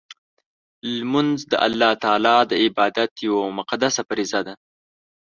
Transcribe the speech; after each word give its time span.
لمونځ 0.95 1.37
د 1.51 1.53
الله 1.67 1.91
تعالی 2.03 2.37
د 2.51 2.53
عبادت 2.63 3.11
یوه 3.27 3.43
مقدسه 3.59 4.01
فریضه 4.09 4.39
ده. 4.47 4.53